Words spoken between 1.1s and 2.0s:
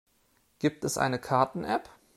Karten-App?